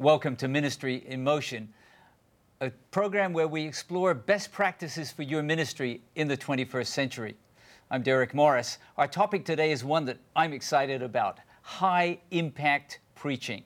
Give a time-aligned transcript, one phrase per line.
[0.00, 1.74] Welcome to Ministry in Motion,
[2.60, 7.34] a program where we explore best practices for your ministry in the 21st century.
[7.90, 8.78] I'm Derek Morris.
[8.96, 13.64] Our topic today is one that I'm excited about high impact preaching.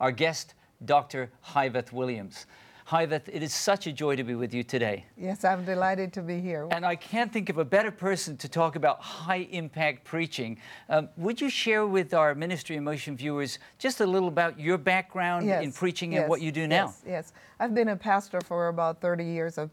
[0.00, 0.52] Our guest,
[0.84, 1.30] Dr.
[1.42, 2.44] Hyveth Williams.
[2.90, 5.04] Hyveth, it is such a joy to be with you today.
[5.16, 6.66] Yes, I'm delighted to be here.
[6.72, 10.58] And I can't think of a better person to talk about high impact preaching.
[10.88, 14.76] Um, would you share with our Ministry in Motion viewers just a little about your
[14.76, 16.86] background yes, in preaching yes, and what you do now?
[16.86, 17.32] Yes, yes.
[17.60, 19.70] I've been a pastor for about 30 years, a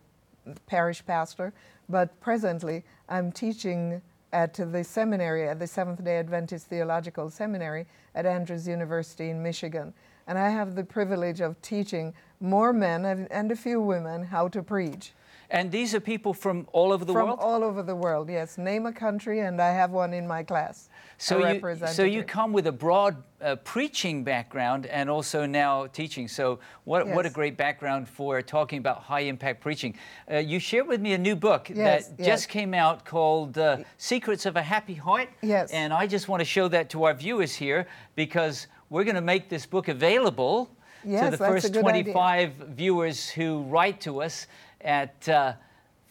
[0.68, 1.54] parish pastor,
[1.90, 4.00] but presently I'm teaching
[4.32, 9.92] at the seminary, at the Seventh day Adventist Theological Seminary at Andrews University in Michigan.
[10.28, 14.48] And I have the privilege of teaching more men and, and a few women how
[14.50, 15.14] to preach.
[15.50, 17.40] And these are people from all over the From world?
[17.40, 18.58] From all over the world, yes.
[18.58, 20.90] Name a country, and I have one in my class.
[21.18, 26.28] So you, so you come with a broad uh, preaching background and also now teaching.
[26.28, 29.96] So what, what a great background for talking about high impact preaching.
[30.30, 32.28] Uh, you shared with me a new book Yes, that yes.
[32.28, 35.30] just came out called uh, Secrets of a Happy Heart.
[35.42, 35.72] Yes.
[35.72, 39.22] And I just want to show that to our viewers here because we're going to
[39.22, 40.70] make this book available
[41.04, 42.14] to the first good idea.
[42.14, 44.48] 25 viewers who write to us
[44.82, 45.54] at uh,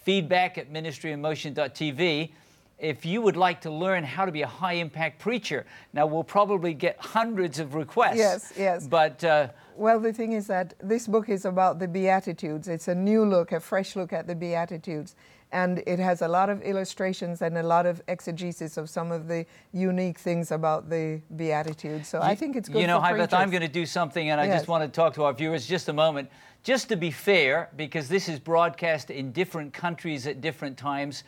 [0.02, 2.30] feedback at ministryinmotion.tv
[2.78, 5.64] if you would like to learn how to be a high impact preacher.
[5.92, 8.16] Now, we'll probably get hundreds of requests.
[8.16, 8.86] Yes, yes.
[8.86, 12.68] But uh, Well, the thing is that this book is about the Beatitudes.
[12.68, 15.14] It's a new look, a fresh look at the Beatitudes.
[15.52, 19.28] And it has a lot of illustrations and a lot of exegesis of some of
[19.28, 22.08] the unique things about the Beatitudes.
[22.08, 24.40] So I think it's good You know, for Hyveth, I'm going to do something, and
[24.40, 26.30] I just want to talk to our viewers just a moment.
[26.62, 31.22] Just to be fair, because this is broadcast in different countries at different times,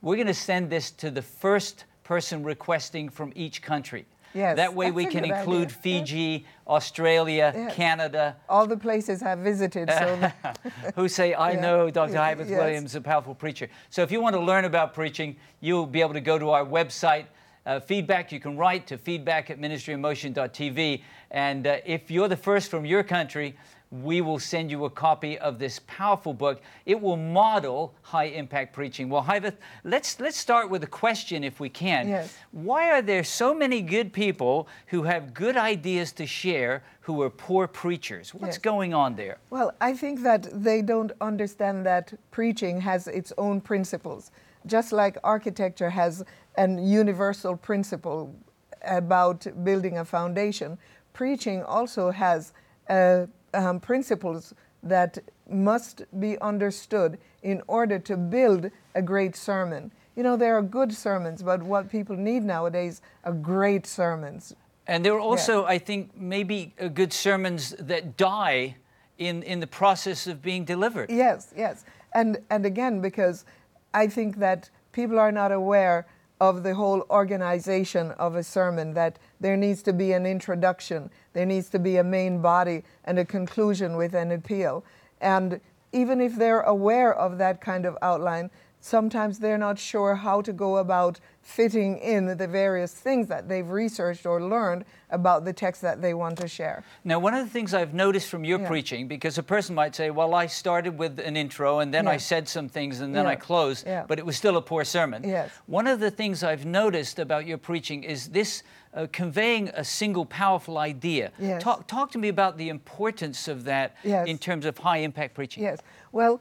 [0.00, 4.06] we're going to send this to the first person requesting from each country.
[4.34, 5.38] Yes, that way we can idea.
[5.38, 5.78] include Yes.
[5.80, 7.74] Fiji, Australia, Yes.
[7.74, 9.90] Canada, All the places I've visited.
[9.90, 10.30] So
[10.94, 12.12] who say, I Yeah, know Dr.
[12.12, 12.58] yeah, Hyveth yes.
[12.58, 13.68] Williams, a powerful preacher.
[13.90, 16.64] So if you want to learn about preaching, you'll be able to go to our
[16.64, 17.26] website.
[17.64, 21.02] Uh, feedback, you can write to feedback at ministryinmotion.tv.
[21.30, 23.56] And uh, if you're the first from your country,
[23.90, 26.60] we will send you a copy of this powerful book.
[26.86, 29.08] It will model high impact preaching.
[29.08, 29.54] Well, Hyveth,
[29.84, 32.08] let's, let's start with a question if we can.
[32.08, 32.36] Yes.
[32.50, 37.30] Why are there so many good people who have good ideas to share who are
[37.30, 38.34] poor preachers?
[38.34, 38.58] What's Yes.
[38.58, 39.38] going on there?
[39.50, 44.32] Well, I think that they don't understand that preaching has its own principles.
[44.66, 46.24] Just like architecture has
[46.56, 48.34] an universal principle
[48.82, 50.76] about building a foundation,
[51.12, 52.52] preaching also has
[52.88, 55.18] uh, um, principles that
[55.50, 59.92] must be understood in order to build a great sermon.
[60.14, 64.54] You know, there are good sermons, but what people need nowadays are great sermons.
[64.86, 68.76] And there are also, I think, maybe uh, good sermons that die
[69.18, 71.10] in, in the process of being delivered.
[71.10, 71.84] Yes, yes.
[72.14, 73.44] And, and again, because
[73.92, 76.06] I think that people are not aware
[76.40, 81.46] of the whole organization of a sermon, that there needs to be an introduction, there
[81.46, 84.84] needs to be a main body, and a conclusion with an appeal.
[85.20, 85.60] And
[85.92, 88.50] even if they're aware of that kind of outline,
[88.86, 93.68] sometimes they're not sure how to go about fitting in the various things that they've
[93.68, 96.84] researched or learned about the text that they want to share.
[97.04, 98.68] Now, one of the things I've noticed from your Yeah.
[98.68, 102.16] preaching, because a person might say, well, I started with an intro and then I
[102.16, 104.04] said some things and then I closed, Yeah.
[104.06, 105.22] but it was still a poor sermon.
[105.24, 105.50] Yes.
[105.66, 108.62] One of the things I've noticed about your preaching is this
[108.94, 111.30] uh, conveying a single powerful idea.
[111.38, 111.62] Yes.
[111.62, 114.26] Talk, talk to me about the importance of that Yes.
[114.26, 115.62] in terms of high impact preaching.
[115.64, 115.80] Yes.
[116.12, 116.40] Well,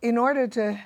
[0.00, 0.78] in order to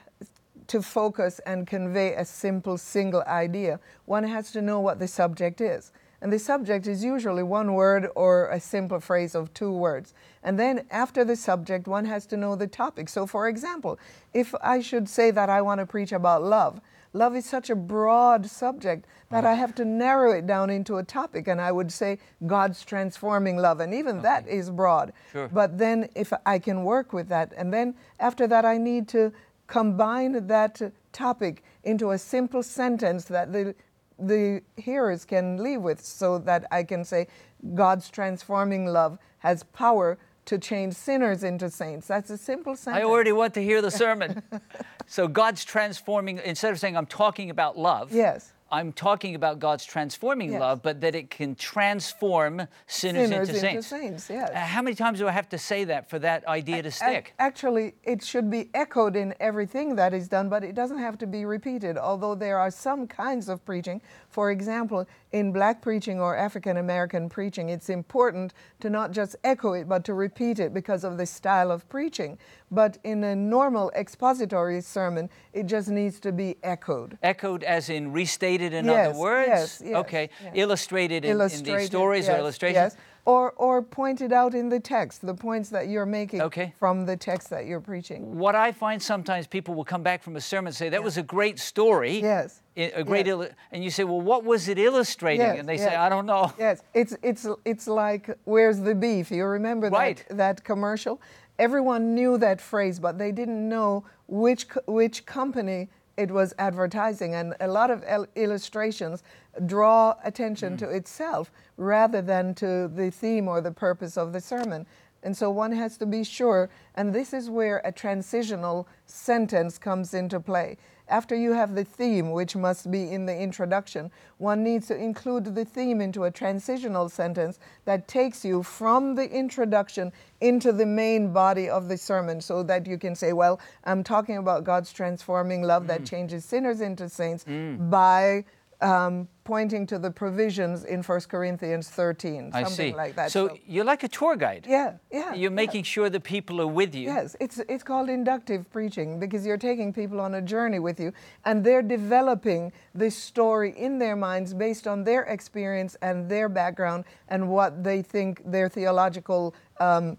[0.68, 5.60] to focus and convey a simple single idea, one has to know what the subject
[5.60, 5.92] is.
[6.20, 10.14] And the subject is usually one word or a simple phrase of two words.
[10.42, 13.08] And then after the subject, one has to know the topic.
[13.08, 13.98] So, for example,
[14.34, 16.80] if I should say that I want to preach about love,
[17.12, 21.04] love is such a broad subject that I have to narrow it down into a
[21.04, 21.46] topic.
[21.46, 23.78] And I would say God's transforming love.
[23.78, 25.12] And even that is broad.
[25.30, 25.48] Sure.
[25.48, 29.32] But then if I can work with that, and then after that, I need to
[29.68, 30.80] combine that
[31.12, 33.74] topic into a simple sentence that the
[34.18, 37.28] the hearers can leave with so that I can say
[37.74, 42.08] God's transforming love has power to change sinners into saints.
[42.08, 43.04] That's a simple sentence.
[43.04, 44.42] I already want to hear the sermon.
[45.06, 48.52] so God's transforming, instead of saying I'm talking about love, Yes.
[48.70, 50.60] I'm talking about God's transforming Yes.
[50.60, 53.86] love, but that it can transform sinners, Sinners into, into saints.
[53.88, 54.50] saints, yes.
[54.50, 57.32] Uh, how many times do I have to say that for that idea to stick?
[57.38, 61.26] Actually, it should be echoed in everything that is done, but it doesn't have to
[61.26, 61.96] be repeated.
[61.96, 67.28] Although there are some kinds of preaching, for example, in black preaching or African American
[67.28, 71.26] preaching, it's important to not just echo it, but to repeat it because of the
[71.26, 72.38] style of preaching.
[72.70, 77.16] But in a normal expository sermon, it just needs to be echoed.
[77.22, 79.48] Echoed as in restated in Yes, other words?
[79.48, 80.30] yes, yes, okay.
[80.42, 80.52] yes.
[80.54, 82.94] Illustrated in, in these Illustrated, stories or illustrations?
[82.94, 82.96] Yes.
[83.24, 86.72] Or, or pointed out in the text, the points that you're making Okay.
[86.78, 88.38] from the text that you're preaching.
[88.38, 91.18] What I find sometimes people will come back from a sermon and say, That was
[91.18, 92.20] a great story.
[92.20, 92.62] Yes.
[92.74, 93.26] A great,
[93.72, 95.44] and you say, Well, what was it illustrating?
[95.58, 96.52] And they say, I don't know.
[96.58, 99.30] Yes, it's it's it's like where's the beef?
[99.30, 100.24] You remember Right.
[100.28, 101.20] that that commercial?
[101.58, 105.88] Everyone knew that phrase, but they didn't know which which company
[106.18, 109.22] it was advertising, and a lot of il- illustrations
[109.64, 110.78] draw attention Mm.
[110.78, 114.84] to itself rather than to the theme or the purpose of the sermon.
[115.22, 120.12] And so one has to be sure, and this is where a transitional sentence comes
[120.12, 120.76] into play.
[121.08, 125.54] After you have the theme, which must be in the introduction, one needs to include
[125.54, 131.32] the theme into a transitional sentence that takes you from the introduction into the main
[131.32, 135.62] body of the sermon so that you can say, Well, I'm talking about God's transforming
[135.62, 136.08] love that mm.
[136.10, 137.90] changes sinners into saints mm.
[137.90, 138.44] by
[138.80, 142.96] um, pointing to the provisions in 1 Corinthians 13, I something see.
[142.96, 143.32] like that.
[143.32, 144.66] So, you're like a tour guide.
[144.68, 145.34] yeah, yeah.
[145.34, 145.64] You're yeah.
[145.64, 147.06] making sure the people are with you.
[147.06, 151.12] Yes, it's it's called inductive preaching because you're taking people on a journey with you
[151.44, 157.04] and they're developing this story in their minds based on their experience and their background
[157.28, 160.16] and what they think their theological um,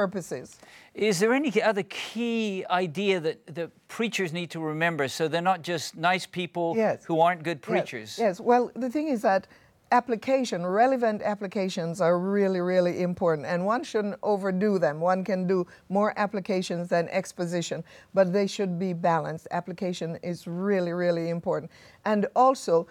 [0.00, 0.58] purpose is.
[0.94, 5.62] Is there any other key idea that the preachers need to remember so they're not
[5.72, 7.04] just nice people Yes.
[7.08, 8.18] who aren't good preachers?
[8.18, 8.40] Yes, yes.
[8.40, 9.46] well, the thing is that
[9.92, 15.00] application, relevant applications are really, really important, and one shouldn't overdo them.
[15.00, 17.82] One can do more applications than exposition,
[18.12, 19.46] but they should be balanced.
[19.50, 21.70] Application is really, really important.
[22.04, 22.86] And also,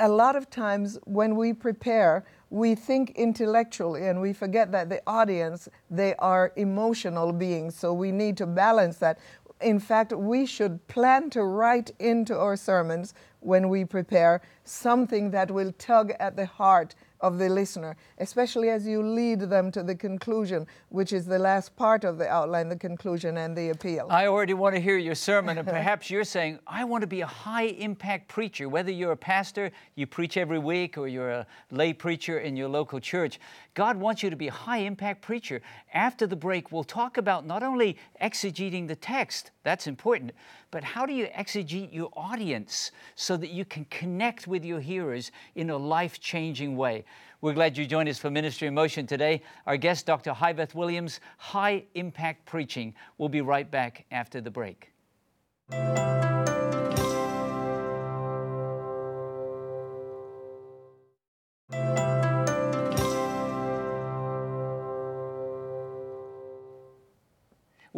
[0.00, 5.02] a lot of times when we prepare, we think intellectually and we forget that the
[5.06, 9.18] audience, they are emotional beings, so we need to balance that.
[9.60, 15.50] In fact, we should plan to write into our sermons when we prepare something that
[15.50, 19.94] will tug at the heart of the listener, especially as you lead them to the
[19.94, 24.06] conclusion, which is the last part of the outline, the conclusion and the appeal.
[24.10, 27.20] I already want to hear your sermon, and perhaps you're saying, I want to be
[27.20, 28.68] a high impact preacher.
[28.68, 32.68] Whether you're a pastor, you preach every week, or you're a lay preacher in your
[32.68, 33.40] local church,
[33.74, 35.60] God wants you to be a high impact preacher.
[35.94, 40.32] After the break, we'll talk about not only exegeting the text, that's important,
[40.70, 45.30] but how do you exegete your audience so that you can connect with your hearers
[45.54, 47.04] in a life changing way?
[47.40, 49.42] We're glad you joined us for Ministry in Motion today.
[49.66, 50.32] Our guest, Dr.
[50.32, 52.94] Hyveth Williams, High Impact Preaching.
[53.16, 54.92] We'll be right back after the break.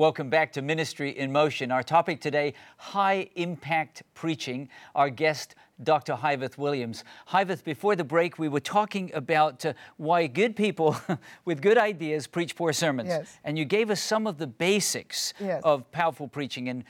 [0.00, 1.70] Welcome back to Ministry in Motion.
[1.70, 4.70] Our topic today high impact preaching.
[4.94, 6.14] Our guest, Dr.
[6.14, 7.04] Hyveth Williams.
[7.28, 10.96] Hyveth, before the break, we were talking about uh, why good people
[11.44, 13.10] with good ideas preach poor sermons.
[13.10, 13.38] Yes.
[13.44, 15.60] And you gave us some of the basics Yes.
[15.64, 16.70] of powerful preaching.
[16.70, 16.84] And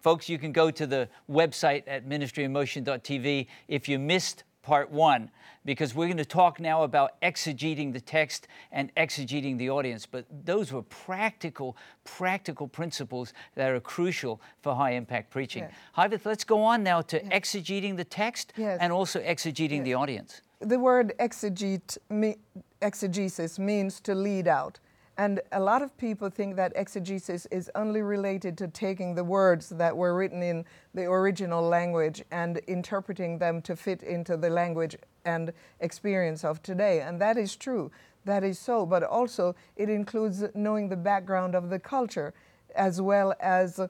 [0.00, 5.30] folks, you can go to the website at ministryinmotion.tv if you missed part one,
[5.64, 10.06] because we're going to talk now about exegeting the text and exegeting the audience.
[10.06, 15.62] But those were practical, practical principles that are crucial for high impact preaching.
[15.62, 15.72] Yes.
[15.96, 18.78] Hyveth, let's go on now to exegeting the text Yes.
[18.80, 20.42] and also exegeting the audience.
[20.60, 22.34] the word exegete, me,
[22.82, 24.80] exegesis means to lead out.
[25.18, 29.70] And a lot of people think that exegesis is only related to taking the words
[29.70, 34.96] that were written in the original language and interpreting them to fit into the language
[35.24, 37.00] and experience of today.
[37.00, 37.90] And that is true.
[38.26, 38.84] That is so.
[38.84, 42.34] But also, it includes knowing the background of the culture
[42.74, 43.80] as well as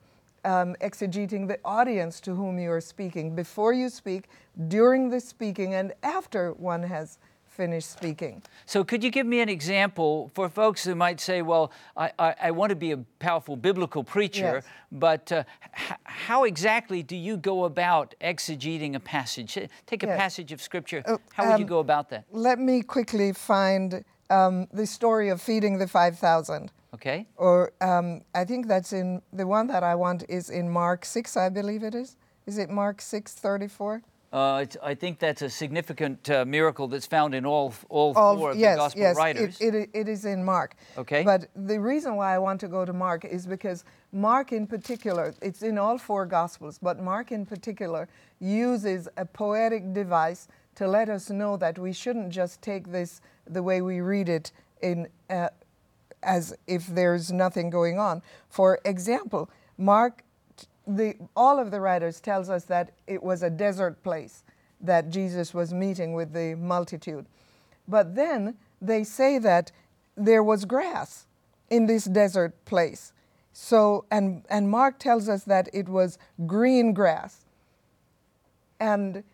[0.47, 4.28] um, exegeting the audience to whom you are speaking before you speak,
[4.68, 7.18] during the speaking, and after one has
[7.56, 8.42] finished speaking.
[8.66, 12.34] So, could you give me an example for folks who might say, Well, I, I,
[12.42, 14.64] I want to be a powerful biblical preacher, Yes.
[14.92, 15.42] but uh,
[15.75, 19.54] h- how exactly do you go about exegeting a passage?
[19.86, 20.18] Take a Yes.
[20.18, 21.02] passage of Scripture.
[21.06, 22.25] Uh, how would you um, go about that?
[22.30, 26.70] Let me quickly find um, the story of feeding the 5,000.
[26.94, 27.26] Okay?
[27.36, 31.36] Or um, I think that's in the one that I want is in Mark 6,
[31.36, 32.16] I believe it is.
[32.46, 34.02] Is it Mark 6 34?
[34.33, 38.37] Uh, it's, I think that's a significant uh, miracle that's found in all all, All-
[38.37, 39.61] four of yes, the gospel yes, writers.
[39.61, 40.75] It, it, it is in Mark.
[40.99, 41.23] Okay.
[41.23, 45.35] But the reason why I want to go to Mark is because Mark, in particular,
[45.40, 48.09] it's in all four gospels, but Mark, in particular,
[48.40, 53.62] uses a poetic device to let us know that we shouldn't just take this the
[53.62, 54.52] way we read it
[54.83, 55.09] in.
[55.30, 55.49] Uh,
[56.23, 58.23] as if there's nothing going on.
[58.49, 60.23] For example, Mark,
[60.87, 64.45] the, all of the writers tells us that it was a desert place
[64.81, 67.26] that Jesus was meeting with the multitude.
[67.88, 69.73] But then they say that
[70.16, 71.26] there was grass
[71.71, 73.12] in this desert place.
[73.52, 77.45] So, and, and Mark tells us that it was green grass.
[78.78, 79.25] And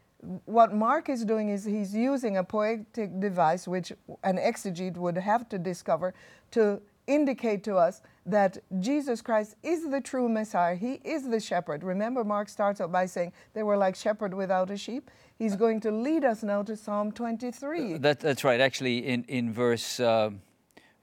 [0.45, 3.93] what Mark is doing is he's using a poetic device, which
[4.23, 6.15] an exegete would have to discover,
[6.53, 10.77] to indicate to us that Jesus Christ is the true Messiah.
[10.77, 11.83] He is the shepherd.
[11.83, 15.11] Remember, Mark starts out by saying they were like shepherd without a sheep.
[15.39, 17.99] He's going to lead us now to Psalm 23.
[17.99, 18.61] That, that's right.
[18.61, 20.31] Actually, in in verse, uh,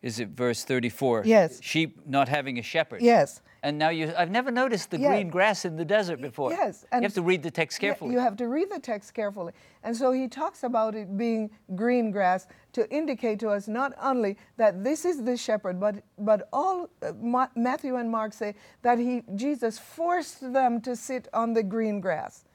[0.01, 1.23] is it verse thirty-four?
[1.25, 1.59] Yes.
[1.61, 3.01] Sheep not having a shepherd.
[3.01, 3.41] Yes.
[3.61, 5.09] And now you, I've never noticed the Yeah.
[5.09, 6.51] green grass in the desert before.
[6.51, 8.13] Yes, And you have to read the text carefully.
[8.13, 9.53] You have to read the text carefully.
[9.83, 14.37] And so he talks about it being green grass to indicate to us not only
[14.57, 18.97] that this is the shepherd, but, but all uh, Ma- Matthew and Mark say that
[18.97, 22.45] he, Jesus forced them to sit on the green grass.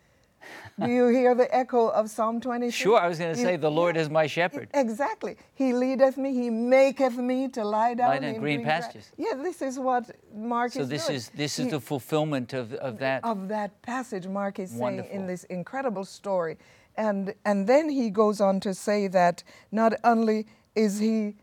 [0.80, 2.74] Do you hear the echo of Psalm 26?
[2.74, 5.36] Sure, I was going to say, "The Lord is my shepherd." Exactly.
[5.54, 9.10] He leadeth me, he maketh me to lie down, down in green pastures.
[9.16, 10.88] Yeah, this is what Mark is saying.
[10.88, 11.16] so is this doing.
[11.16, 13.24] is this is He- the fulfillment of, of that.
[13.24, 16.58] of that passage Mark is saying in this incredible story.
[16.96, 21.34] And, and then he goes on to say that not only is he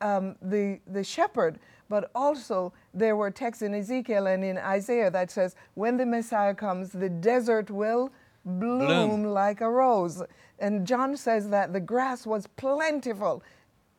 [0.00, 5.30] um, the, the shepherd, but also there were texts in Ezekiel and in Isaiah that
[5.30, 8.10] says, when the Messiah comes, the desert will
[8.46, 9.24] bloom, Bloom.
[9.24, 10.22] like a rose.
[10.58, 13.42] And John says that the grass was plentiful,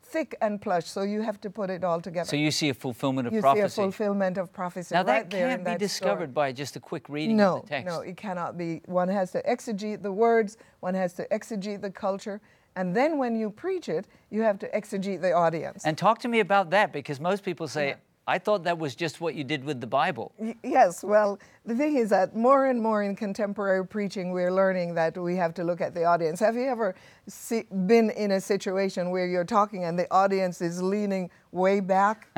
[0.01, 0.86] thick and plush.
[0.86, 2.27] So you have to put it all together.
[2.27, 3.70] so you see a fulfillment of you prophecy.
[3.70, 6.50] see a fulfillment of prophecy now right that can't be that discovered story.
[6.50, 7.88] by just a quick reading No, of the text.
[7.88, 8.82] no, it cannot be.
[8.86, 12.39] One has to exegete the words, one has to exegete the culture,
[12.77, 15.84] and then when you preach it, you have to exegete the audience.
[15.86, 17.96] And talk to me about that because most people say, Yeah.
[18.29, 20.34] I thought that was just what you did with the Bible.
[20.62, 25.17] Yes, well, the thing is that more and more in contemporary preaching, we're learning that
[25.17, 26.41] we have to look at the audience.
[26.41, 26.93] Have you ever
[27.27, 32.27] see, been in a situation where you're talking and the audience is leaning way back?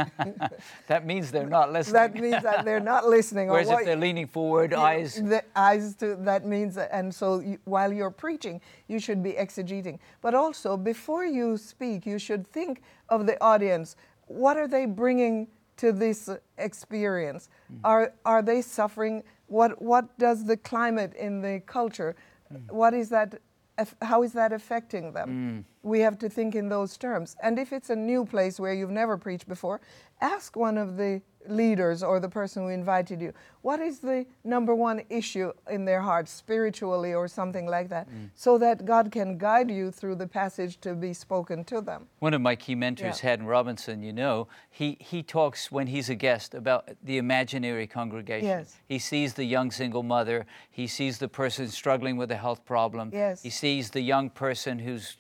[0.88, 1.93] That means they're not listening.
[1.93, 3.50] that means that they're not listening.
[3.50, 5.15] or Whereas if they're leaning forward, you eyes.
[5.15, 10.00] The eyes to that means, and so you, while you're preaching, you should be exegeting.
[10.22, 13.96] But also, before you speak, you should think of the audience.
[14.27, 15.48] What are they bringing
[15.79, 17.50] to this experience?
[17.83, 19.24] Are are they suffering?
[19.48, 22.15] What what does the climate in the culture?
[22.69, 23.39] What is that?
[24.01, 25.29] How is that affecting them?
[25.29, 25.89] Mm.
[25.89, 27.38] We have to think in those terms.
[27.41, 29.79] And if it's a new place where you've never preached before,
[30.19, 34.74] ask one of the leaders or the person who invited you, what is the number
[34.74, 38.29] one issue in their heart, spiritually or something like that, mm.
[38.36, 42.08] so that God can guide you through the passage to be spoken to them.
[42.20, 43.29] One of my key mentors, Yeah.
[43.29, 48.48] Haddon Robinson, you know, he, he talks when he's a guest about the imaginary congregation.
[48.48, 48.77] Yes.
[48.88, 53.12] He sees the young single mother, he sees the person struggling with a health problem,
[53.13, 53.41] Yes.
[53.44, 55.18] he sees the young person who's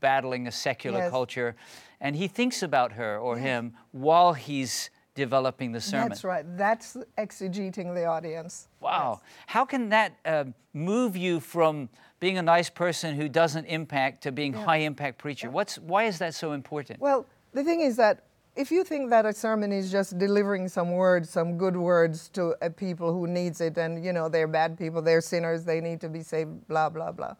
[0.00, 1.10] battling a secular Yes.
[1.10, 1.56] culture,
[2.00, 6.10] and he thinks about her or him while he's developing the sermon.
[6.10, 6.44] That's right.
[6.56, 8.68] That's exegeting the audience.
[8.80, 9.20] Wow.
[9.46, 11.88] How can that um, move you from
[12.20, 15.50] being a nice person who doesn't impact to being high impact preacher?
[15.50, 17.00] What's why is that so important?
[17.00, 18.22] Well, the thing is that
[18.54, 22.54] if you think that a sermon is just delivering some words, some good words to
[22.62, 26.00] a people who needs it, and you know they're bad people, they're sinners, they need
[26.02, 27.34] to be saved, blah blah blah.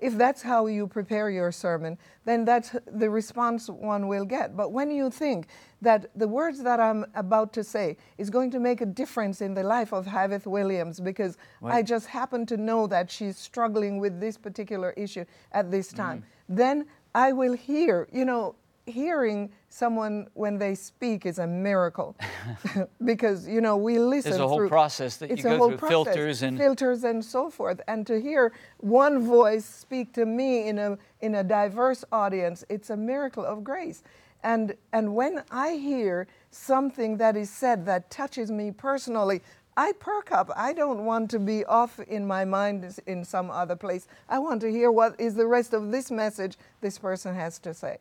[0.00, 4.56] If that's how you prepare your sermon, then that's the response one will get.
[4.56, 5.46] But when you think
[5.82, 9.54] that the words that I'm about to say is going to make a difference in
[9.54, 14.20] the life of Hyveth Williams because I just happen to know that she's struggling with
[14.20, 15.96] this particular issue at this mm-hmm.
[15.96, 18.54] time, then I will hear, you know,
[18.90, 22.16] hearing someone when they speak is a miracle
[23.04, 25.68] because you know we listen There's a whole through, process that you go a whole
[25.68, 30.26] through, process, filters and- filters and so forth and to hear one voice speak to
[30.26, 34.02] me in a in a diverse audience it's a miracle of grace
[34.42, 39.40] and and when i hear something that is said that touches me personally
[39.76, 40.50] I perk up.
[40.56, 44.08] I don't want to be off in my mind in some other place.
[44.28, 47.72] I want to hear what is the rest of this message this person has to
[47.72, 47.98] say.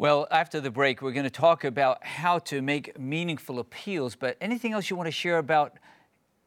[0.00, 4.16] Well, after the break, we're going to talk about how to make meaningful appeals.
[4.16, 5.74] But anything else you want to share about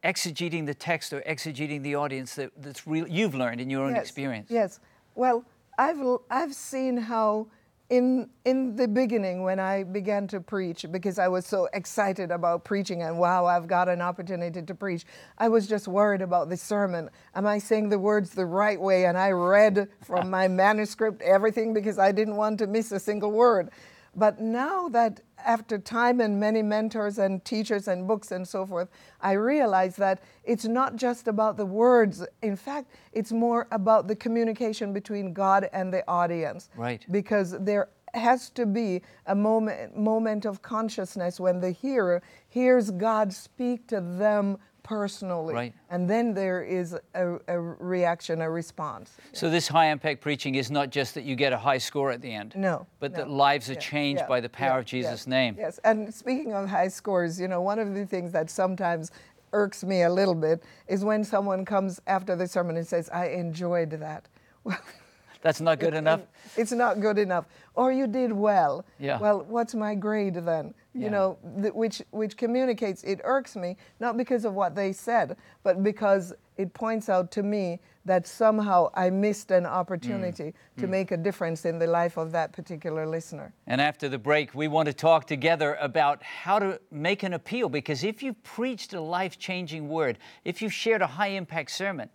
[0.04, 3.94] exegeting the text or exegeting the audience that, that's real you've learned in your own
[3.94, 4.50] yes, experience?
[4.50, 4.80] Yes.
[5.14, 5.46] Well,
[5.78, 7.46] I've I've seen how
[7.90, 12.64] in in the beginning when I began to preach because I was so excited about
[12.64, 15.06] preaching and wow I've got an opportunity to preach
[15.38, 17.10] I was just worried about the sermon.
[17.36, 19.06] Am I saying the words the right way?
[19.06, 23.32] And I read from my manuscript everything because I didn't want to miss a single
[23.32, 23.70] word
[24.16, 28.90] but now that after time and many mentors and teachers and books and so forth,
[29.22, 32.26] I realize that it's not just about the words.
[32.42, 36.70] In fact, it's more about the communication between God and the audience.
[36.76, 37.06] Right.
[37.12, 43.34] Because there has to be a moment, moment of consciousness when the hearer hears God
[43.34, 45.54] speak to them personally.
[45.54, 45.74] Right.
[45.90, 49.18] And then there is a, a reaction, a response.
[49.32, 52.22] So this high impact preaching is not just that you get a high score at
[52.22, 52.54] the end.
[52.56, 52.86] No.
[53.00, 53.18] But no.
[53.20, 55.56] that lives are Yeah, changed yeah, by the power yeah, of Jesus' name.
[55.58, 55.80] Yes.
[55.84, 59.12] And speaking of high scores, you know, one of the things that sometimes
[59.54, 63.28] irks me a little bit is when someone comes after the sermon and says, I
[63.28, 64.28] enjoyed that.
[64.64, 64.78] Well,
[65.42, 66.22] That's not good enough.
[66.56, 67.46] it's not good enough.
[67.76, 68.86] Or you did well.
[68.98, 69.20] Yeah.
[69.20, 70.74] Well, what's my grade then?
[70.94, 71.10] You Yeah.
[71.10, 75.82] know, th- which which communicates it irks me not because of what they said, but
[75.84, 80.82] because it points out to me that somehow I missed an opportunity Mm.
[80.82, 83.54] to make a difference in the life of that particular listener.
[83.66, 87.70] And after the break, we want to talk together about how to make an appeal
[87.70, 92.10] because if you've preached a life changing word, if you've shared a high impact sermon,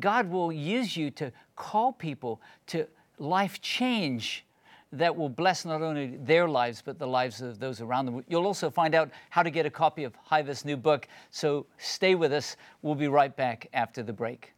[0.00, 2.86] God will use you to call people to
[3.18, 4.43] life change
[4.98, 8.24] that will bless not only their lives, but the lives of those around them.
[8.28, 11.08] You'll also find out how to get a copy of Hyveth's new book.
[11.30, 12.56] So stay with us.
[12.82, 14.52] We'll be right back after the break.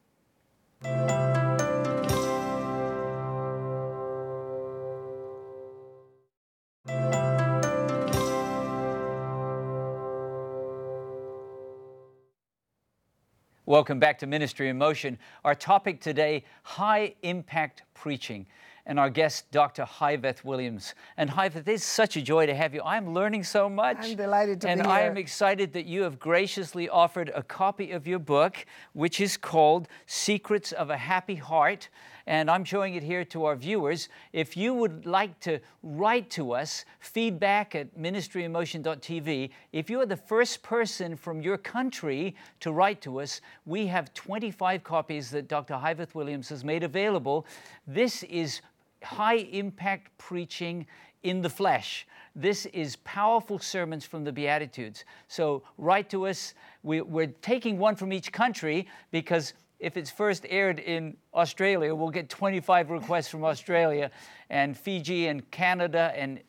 [13.69, 15.19] Welcome back to Ministry in Motion.
[15.45, 18.47] Our topic today high impact preaching.
[18.89, 19.85] And our guest, Dr.
[19.85, 20.95] Hyveth Williams.
[21.17, 22.81] And Hyveth, it's such a joy to have you.
[22.85, 23.97] I'm learning so much.
[24.01, 24.95] I'm delighted to and be here.
[24.95, 29.21] And I am excited that you have graciously offered a copy of your book, which
[29.21, 31.89] is called Secrets of a Happy Heart.
[32.29, 34.09] And I'm showing it here to our viewers.
[34.33, 39.51] If you would like to write to us, feedback at ministryinmotion.tv.
[39.73, 44.15] If you are the first person from your country to write to us, we have
[44.15, 45.75] 25 copies that Dr.
[45.75, 47.47] Hyveth Williams has made available.
[47.87, 48.61] This is
[49.07, 50.87] high impact preaching
[51.23, 52.07] in the flesh.
[52.35, 55.05] This is powerful sermons from the Beatitudes.
[55.29, 56.55] So write to us.
[56.83, 62.11] We, are taking one from each country because if it's first aired in Australia, we'll
[62.11, 64.11] get 25 requests from Australia,
[64.51, 66.41] and Fiji and Canada and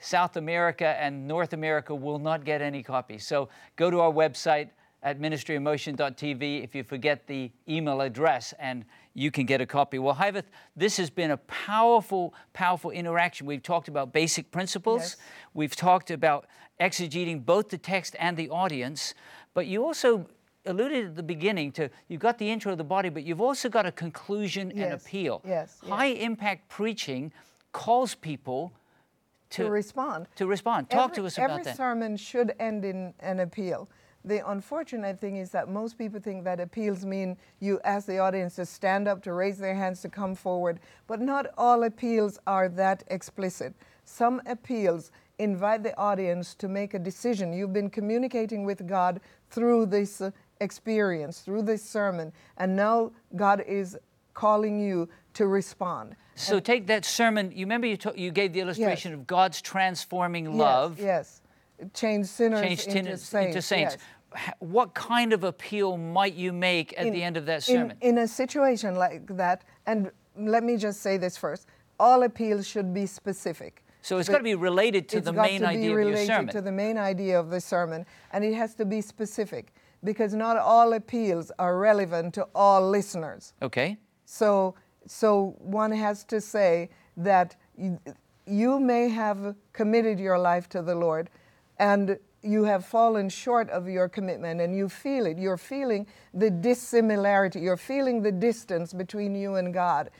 [0.00, 3.26] South America and North America will not get any copies.
[3.26, 4.70] So go to our website
[5.02, 8.84] at ministryinmotion.tv if you forget the email address and
[9.18, 9.98] you can get a copy.
[9.98, 10.44] Well, Hyveth,
[10.76, 13.46] this has been a powerful, powerful interaction.
[13.46, 15.00] We've talked about basic principles.
[15.00, 15.16] Yes.
[15.54, 16.46] We've talked about
[16.80, 19.14] exegeting both the text and the audience,
[19.54, 20.26] but you also
[20.66, 23.68] alluded at the beginning to you've got the intro of the body, but you've also
[23.68, 25.42] got a conclusion and appeal.
[25.44, 25.90] yes, yes.
[25.90, 27.32] High impact preaching
[27.72, 28.72] calls people
[29.50, 30.26] to, to respond.
[30.36, 30.90] to respond.
[30.90, 31.70] Talk every, to us about every that.
[31.70, 33.88] Every sermon should end in an appeal.
[34.28, 38.56] The unfortunate thing is that most people think that appeals mean you ask the audience
[38.56, 40.80] to stand up, to raise their hands, to come forward.
[41.06, 43.74] But not all appeals are that explicit.
[44.04, 47.54] Some appeals invite the audience to make a decision.
[47.54, 53.64] You've been communicating with God through this uh, experience, through this sermon, and now God
[53.66, 53.96] is
[54.34, 56.16] calling you to respond.
[56.34, 57.50] So take that sermon.
[57.50, 61.40] You remember you, you gave the illustration of God's transforming love, Yes,
[61.78, 61.90] yes.
[61.94, 63.46] Change sinners change into sinners saints.
[63.46, 63.94] into saints.
[63.94, 64.04] yes.
[64.58, 67.96] What kind of appeal might you make at In- the end of that sermon?
[68.00, 71.66] In, a situation like that, and let me just say this first
[72.00, 73.82] all appeals should be specific.
[74.02, 76.52] so it's got to be related to the main to idea of your related sermon.
[76.54, 79.72] to the main idea of the sermon, and it has to be specific
[80.04, 83.52] because not all appeals are relevant to all listeners.
[83.62, 83.96] okay.
[84.26, 84.74] So,
[85.06, 87.98] so one has to say that you,
[88.46, 91.30] you may have committed your life to the Lord,
[91.78, 95.38] and you have fallen short of your commitment, and you feel it.
[95.38, 97.60] You're feeling the dissimilarity.
[97.60, 100.10] You're feeling the distance between you and God.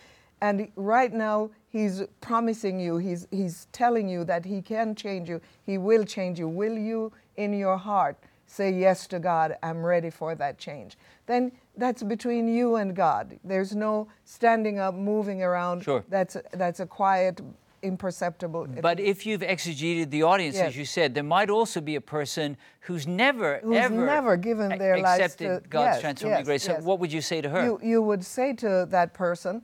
[0.40, 5.40] And right now, He's promising you, He's, he's telling you that He can change you,
[5.64, 6.48] He will change you.
[6.48, 9.56] Will you, in your heart, say yes to God?
[9.62, 10.96] I'm ready for that change.
[11.26, 13.38] Then that's between you and God.
[13.44, 15.84] There's no standing up, moving around.
[15.84, 16.04] Sure.
[16.08, 17.40] That's that's a quiet
[17.82, 18.66] imperceptible.
[18.80, 20.68] But if you've exegeted the audience, Yes.
[20.68, 24.78] as you said, there might also be a person who's never, Who's ever, never given
[24.78, 26.62] their lives accepted to- God's yes, transforming yes, grace.
[26.64, 27.64] So what would you say to her?
[27.64, 29.62] you, you would say to that person,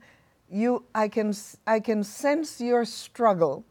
[0.49, 1.33] you, I, can,
[1.65, 3.63] I can sense your struggle.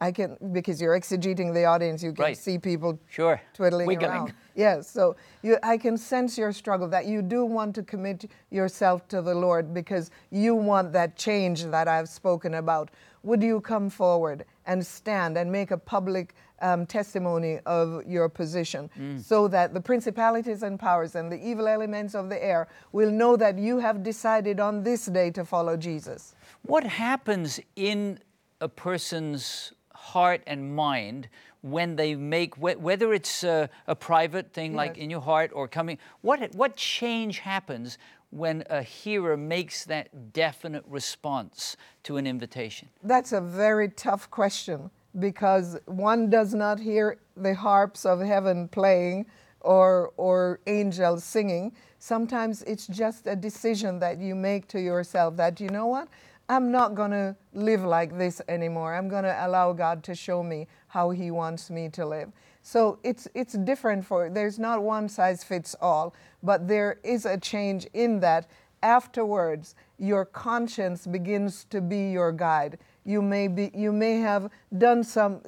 [0.00, 2.36] I can, because you're exegeting the audience, you can Right.
[2.36, 3.40] see people Sure.
[3.54, 4.10] twiddling Wiggling.
[4.10, 4.34] around.
[4.56, 9.06] Yes, so you, I can sense your struggle that you do want to commit yourself
[9.08, 12.90] to the Lord because you want that change that I've spoken about.
[13.22, 18.90] Would you come forward and stand and make a public um, testimony of your position
[19.22, 23.36] so that the principalities and powers and the evil elements of the air will know
[23.36, 26.34] that you have decided on this day to follow Jesus?
[26.62, 28.20] What happens in
[28.60, 31.28] a person's heart and mind
[31.62, 35.68] when they make, wh- whether it's a, a private thing like in your heart or
[35.68, 37.98] coming, what, what change happens
[38.32, 42.88] when a hearer makes that definite response to an invitation?
[43.02, 49.26] That's a very tough question because one does not hear the harps of heaven playing
[49.60, 51.72] or, or angels singing.
[51.98, 56.08] Sometimes it's just a decision that you make to yourself that, you know what?
[56.48, 58.94] I'm not going to live like this anymore.
[58.94, 62.32] I'm going to allow God to show me how He wants me to live.
[62.62, 67.36] So it's, it's different for, there's not one size fits all, but there is a
[67.36, 68.48] change in that.
[68.84, 72.78] Afterwards your conscience begins to be your guide.
[73.04, 75.40] You may be you may have done some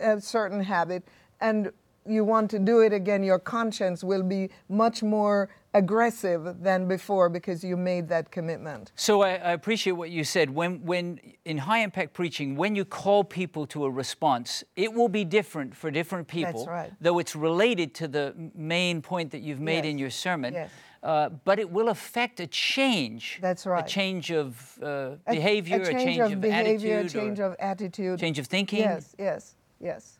[0.00, 1.04] a certain habit
[1.40, 1.70] and
[2.04, 7.28] you want to do it again your conscience will be much more aggressive than before
[7.28, 10.48] because you made that commitment So I, I appreciate what you said.
[10.50, 15.08] When, when in high impact preaching, when you call people to a response, it will
[15.08, 16.64] be different for different people.
[16.66, 16.92] right.
[17.00, 20.54] Though it's related to the main point that you've made in your sermon.
[20.54, 20.70] yes.
[21.02, 23.38] Uh, but it will affect a change.
[23.42, 23.84] That's right.
[23.84, 24.86] A change of uh,
[25.26, 28.78] A- behavior, a change, of, behavior attitude, a change of attitude change of thinking.
[28.80, 30.18] yes yes yes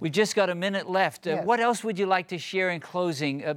[0.00, 1.26] We've just got a minute left.
[1.26, 1.46] Uh, Yes.
[1.46, 3.44] What else would you like to share in closing?
[3.44, 3.54] Uh,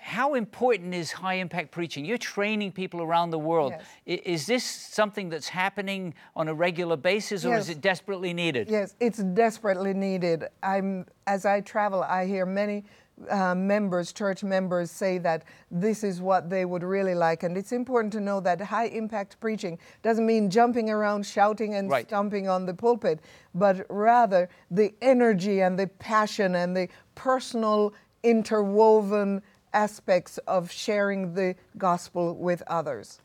[0.00, 2.04] how important is high impact preaching?
[2.04, 3.74] You're training people around the world.
[4.06, 4.20] Yes.
[4.24, 8.68] Is this something that's happening on a regular basis or is it desperately needed?
[8.70, 10.46] Yes, it's desperately needed.
[10.62, 12.84] I'm as I travel, I hear many
[13.28, 17.72] uh, members, church members, say that this is what they would really like, and it's
[17.72, 22.06] important to know that high impact preaching doesn't mean jumping around, shouting, and Right.
[22.06, 23.20] stomping on the pulpit,
[23.54, 31.54] but rather the energy and the passion and the personal interwoven aspects of sharing the
[31.78, 33.20] gospel with others.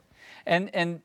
[0.46, 1.02] And, and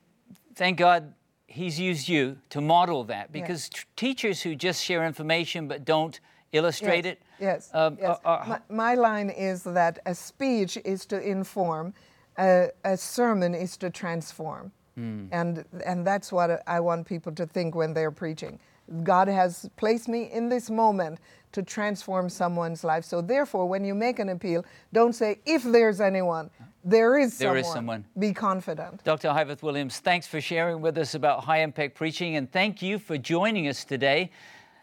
[0.55, 1.15] thank God
[1.47, 6.21] he's used you to model that because t- teachers who just share information but don't
[6.53, 7.23] illustrate yes, it.
[7.41, 7.71] Yes.
[7.75, 8.19] um, yes.
[8.25, 11.95] are- are- my, my line is that a speech is to inform,
[12.39, 14.73] a, a sermon is to transform.
[14.97, 15.27] Hmm.
[15.33, 18.59] And, and that's what I want people to think when they're preaching.
[19.03, 21.19] God has placed me in this moment
[21.53, 23.05] to transform someone's life.
[23.05, 26.51] So, therefore, when you make an appeal, don't say, if there's anyone,
[26.85, 27.61] there is There someone.
[27.65, 28.05] is someone.
[28.19, 29.03] Be confident.
[29.05, 29.29] Dr.
[29.29, 33.19] Hyveth Williams, thanks for sharing with us about high impact preaching, and thank you for
[33.19, 34.31] joining us today.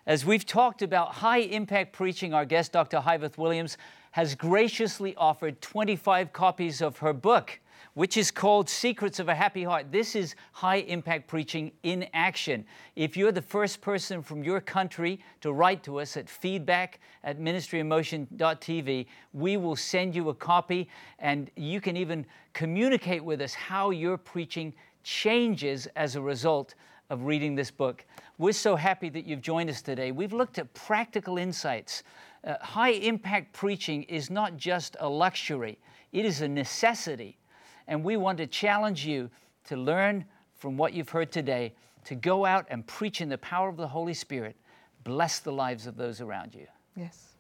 [0.05, 2.99] As we've talked about high impact preaching, our guest, Dr.
[2.99, 3.77] Hyveth Williams,
[4.11, 7.59] has graciously offered 25 copies of her book,
[7.97, 9.91] which is called Secrets of a Happy Heart.
[9.91, 12.63] This is high impact preaching in action.
[12.95, 17.39] If you're the first person from your country to write to us at feedback at
[17.39, 23.89] ministryinmotion.tv, we will send you a copy and you can even communicate with us how
[23.89, 26.75] your preaching changes as a result
[27.09, 28.05] of reading this book.
[28.37, 30.11] We're so happy that you've joined us today.
[30.11, 32.03] We've looked at practical insights.
[32.43, 35.79] Uh, high impact preaching is not just a luxury,
[36.11, 37.39] it is a necessity.
[37.87, 39.29] And we want to challenge you
[39.65, 41.73] to learn from what you've heard today,
[42.05, 44.55] to go out and preach in the power of the Holy Spirit.
[45.03, 46.67] Bless the lives of those around you.
[46.95, 47.36] Yes.